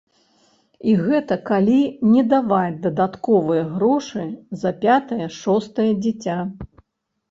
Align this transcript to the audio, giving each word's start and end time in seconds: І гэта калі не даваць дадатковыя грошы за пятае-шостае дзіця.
І 0.93 0.95
гэта 1.09 1.37
калі 1.49 1.75
не 2.15 2.25
даваць 2.33 2.79
дадатковыя 2.87 3.69
грошы 3.77 4.27
за 4.65 4.77
пятае-шостае 4.83 5.91
дзіця. 6.05 6.45